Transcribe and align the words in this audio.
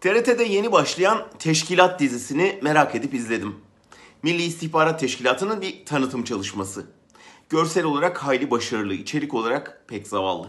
TRT'de 0.00 0.44
yeni 0.44 0.72
başlayan 0.72 1.28
Teşkilat 1.38 2.00
dizisini 2.00 2.58
merak 2.62 2.94
edip 2.94 3.14
izledim. 3.14 3.56
Milli 4.22 4.42
İstihbarat 4.42 5.00
Teşkilatı'nın 5.00 5.60
bir 5.60 5.86
tanıtım 5.86 6.24
çalışması. 6.24 6.86
Görsel 7.48 7.84
olarak 7.84 8.18
hayli 8.18 8.50
başarılı, 8.50 8.94
içerik 8.94 9.34
olarak 9.34 9.84
pek 9.88 10.08
zavallı. 10.08 10.48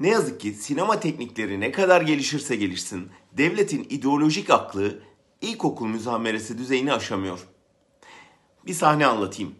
Ne 0.00 0.08
yazık 0.08 0.40
ki 0.40 0.52
sinema 0.52 1.00
teknikleri 1.00 1.60
ne 1.60 1.72
kadar 1.72 2.00
gelişirse 2.00 2.56
gelişsin, 2.56 3.08
devletin 3.32 3.86
ideolojik 3.90 4.50
aklı 4.50 4.98
ilkokul 5.40 5.86
müzameresi 5.86 6.58
düzeyini 6.58 6.92
aşamıyor. 6.92 7.38
Bir 8.66 8.74
sahne 8.74 9.06
anlatayım. 9.06 9.54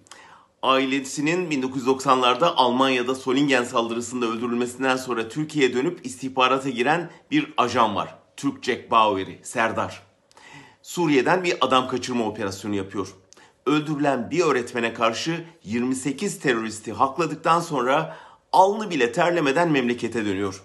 Ailesinin 0.62 1.50
1990'larda 1.50 2.52
Almanya'da 2.56 3.14
Solingen 3.14 3.64
saldırısında 3.64 4.26
öldürülmesinden 4.26 4.96
sonra 4.96 5.28
Türkiye'ye 5.28 5.74
dönüp 5.74 6.06
istihbarata 6.06 6.70
giren 6.70 7.10
bir 7.30 7.54
ajan 7.56 7.94
var. 7.94 8.23
Türk 8.36 8.64
Jack 8.64 8.90
Bauer'i, 8.90 9.40
Serdar. 9.42 10.02
Suriye'den 10.82 11.44
bir 11.44 11.56
adam 11.60 11.88
kaçırma 11.88 12.24
operasyonu 12.24 12.74
yapıyor. 12.74 13.14
Öldürülen 13.66 14.30
bir 14.30 14.40
öğretmene 14.40 14.94
karşı 14.94 15.44
28 15.64 16.40
teröristi 16.40 16.92
hakladıktan 16.92 17.60
sonra 17.60 18.16
alnı 18.52 18.90
bile 18.90 19.12
terlemeden 19.12 19.70
memlekete 19.70 20.24
dönüyor. 20.24 20.62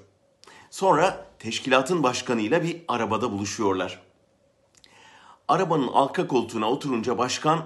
Sonra 0.70 1.26
teşkilatın 1.40 2.04
başkanıyla 2.04 2.64
bir 2.64 2.82
arabada 2.88 3.32
buluşuyorlar. 3.32 4.02
Arabanın 5.48 5.90
arka 5.94 6.28
koltuğuna 6.28 6.70
oturunca 6.70 7.18
başkan 7.18 7.64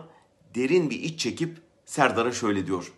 derin 0.56 0.90
bir 0.90 1.00
iç 1.00 1.20
çekip 1.20 1.62
Serdar'a 1.86 2.31
şöyle 2.31 2.67
diyor. 2.67 2.94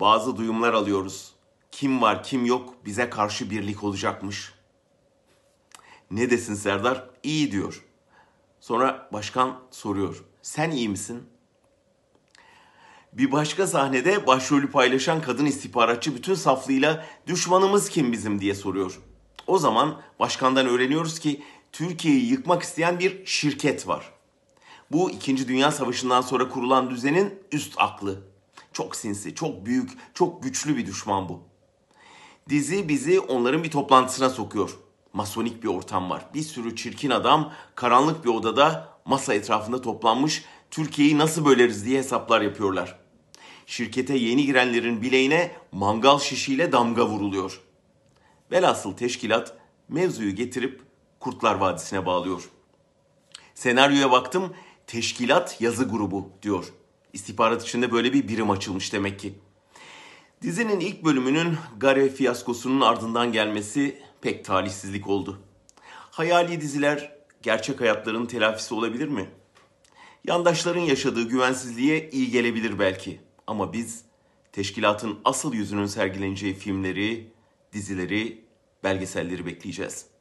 Bazı 0.00 0.36
duyumlar 0.36 0.74
alıyoruz. 0.74 1.32
Kim 1.70 2.02
var 2.02 2.22
kim 2.22 2.46
yok 2.46 2.74
bize 2.84 3.10
karşı 3.10 3.50
birlik 3.50 3.84
olacakmış. 3.84 4.52
Ne 6.12 6.30
desin 6.30 6.54
Serdar? 6.54 7.10
İyi 7.22 7.52
diyor. 7.52 7.84
Sonra 8.60 9.08
başkan 9.12 9.60
soruyor. 9.70 10.24
Sen 10.42 10.70
iyi 10.70 10.88
misin? 10.88 11.22
Bir 13.12 13.32
başka 13.32 13.66
sahnede 13.66 14.26
başrolü 14.26 14.70
paylaşan 14.70 15.22
kadın 15.22 15.46
istihbaratçı 15.46 16.14
bütün 16.14 16.34
saflığıyla 16.34 17.06
düşmanımız 17.26 17.88
kim 17.88 18.12
bizim 18.12 18.40
diye 18.40 18.54
soruyor. 18.54 18.98
O 19.46 19.58
zaman 19.58 20.00
başkandan 20.18 20.66
öğreniyoruz 20.66 21.18
ki 21.18 21.42
Türkiye'yi 21.72 22.30
yıkmak 22.30 22.62
isteyen 22.62 22.98
bir 22.98 23.26
şirket 23.26 23.88
var. 23.88 24.12
Bu 24.90 25.10
2. 25.10 25.48
Dünya 25.48 25.70
Savaşı'ndan 25.70 26.20
sonra 26.20 26.48
kurulan 26.48 26.90
düzenin 26.90 27.42
üst 27.52 27.74
aklı. 27.76 28.22
Çok 28.72 28.96
sinsi, 28.96 29.34
çok 29.34 29.66
büyük, 29.66 29.90
çok 30.14 30.42
güçlü 30.42 30.76
bir 30.76 30.86
düşman 30.86 31.28
bu. 31.28 31.42
Dizi 32.48 32.88
bizi 32.88 33.20
onların 33.20 33.64
bir 33.64 33.70
toplantısına 33.70 34.30
sokuyor. 34.30 34.78
Masonik 35.12 35.62
bir 35.62 35.68
ortam 35.68 36.10
var. 36.10 36.26
Bir 36.34 36.42
sürü 36.42 36.76
çirkin 36.76 37.10
adam 37.10 37.52
karanlık 37.74 38.24
bir 38.24 38.30
odada 38.30 38.88
masa 39.04 39.34
etrafında 39.34 39.80
toplanmış 39.80 40.44
Türkiye'yi 40.70 41.18
nasıl 41.18 41.44
böleriz 41.44 41.86
diye 41.86 41.98
hesaplar 41.98 42.40
yapıyorlar. 42.40 42.98
Şirkete 43.66 44.16
yeni 44.16 44.46
girenlerin 44.46 45.02
bileğine 45.02 45.50
mangal 45.72 46.18
şişiyle 46.18 46.72
damga 46.72 47.06
vuruluyor. 47.06 47.60
Velhasıl 48.50 48.92
teşkilat 48.92 49.56
mevzuyu 49.88 50.34
getirip 50.34 50.82
Kurtlar 51.20 51.54
Vadisi'ne 51.54 52.06
bağlıyor. 52.06 52.50
Senaryoya 53.54 54.10
baktım 54.10 54.54
teşkilat 54.86 55.60
yazı 55.60 55.84
grubu 55.84 56.30
diyor. 56.42 56.72
İstihbarat 57.12 57.62
içinde 57.62 57.92
böyle 57.92 58.12
bir 58.12 58.28
birim 58.28 58.50
açılmış 58.50 58.92
demek 58.92 59.20
ki. 59.20 59.34
Dizinin 60.42 60.80
ilk 60.80 61.04
bölümünün 61.04 61.56
Gare 61.78 62.08
fiyaskosunun 62.08 62.80
ardından 62.80 63.32
gelmesi 63.32 64.02
pek 64.22 64.44
talihsizlik 64.44 65.08
oldu. 65.08 65.42
Hayali 66.10 66.60
diziler 66.60 67.16
gerçek 67.42 67.80
hayatların 67.80 68.26
telafisi 68.26 68.74
olabilir 68.74 69.08
mi? 69.08 69.28
Yandaşların 70.24 70.80
yaşadığı 70.80 71.28
güvensizliğe 71.28 72.10
iyi 72.10 72.30
gelebilir 72.30 72.78
belki. 72.78 73.20
Ama 73.46 73.72
biz 73.72 74.04
teşkilatın 74.52 75.18
asıl 75.24 75.54
yüzünün 75.54 75.86
sergileneceği 75.86 76.54
filmleri, 76.54 77.32
dizileri, 77.72 78.44
belgeselleri 78.84 79.46
bekleyeceğiz. 79.46 80.11